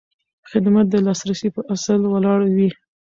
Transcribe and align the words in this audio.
خدمت 0.51 0.85
د 0.89 0.95
لاسرسي 1.05 1.49
په 1.55 1.61
اصل 1.73 2.01
ولاړ 2.13 2.39
وي. 2.55 2.69